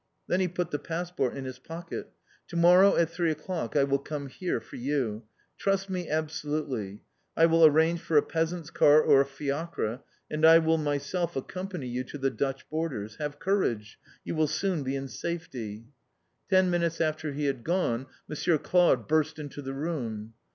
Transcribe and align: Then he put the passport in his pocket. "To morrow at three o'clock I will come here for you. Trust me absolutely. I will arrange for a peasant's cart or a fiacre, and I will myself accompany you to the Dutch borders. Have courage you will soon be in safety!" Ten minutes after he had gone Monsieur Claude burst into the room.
Then 0.27 0.39
he 0.39 0.47
put 0.47 0.71
the 0.71 0.79
passport 0.79 1.37
in 1.37 1.45
his 1.45 1.59
pocket. 1.59 2.11
"To 2.47 2.55
morrow 2.55 2.95
at 2.95 3.11
three 3.11 3.29
o'clock 3.29 3.75
I 3.75 3.83
will 3.83 3.99
come 3.99 4.29
here 4.29 4.59
for 4.59 4.75
you. 4.75 5.25
Trust 5.59 5.91
me 5.91 6.09
absolutely. 6.09 7.03
I 7.37 7.45
will 7.45 7.63
arrange 7.63 7.99
for 8.01 8.17
a 8.17 8.23
peasant's 8.23 8.71
cart 8.71 9.05
or 9.07 9.21
a 9.21 9.27
fiacre, 9.27 9.99
and 10.27 10.43
I 10.43 10.57
will 10.57 10.79
myself 10.79 11.35
accompany 11.35 11.85
you 11.87 12.03
to 12.05 12.17
the 12.17 12.31
Dutch 12.31 12.67
borders. 12.67 13.17
Have 13.17 13.37
courage 13.37 13.99
you 14.23 14.33
will 14.33 14.47
soon 14.47 14.81
be 14.81 14.95
in 14.95 15.07
safety!" 15.07 15.85
Ten 16.49 16.71
minutes 16.71 16.99
after 16.99 17.33
he 17.33 17.45
had 17.45 17.63
gone 17.63 18.07
Monsieur 18.27 18.57
Claude 18.57 19.07
burst 19.07 19.37
into 19.37 19.61
the 19.61 19.75
room. 19.75 20.33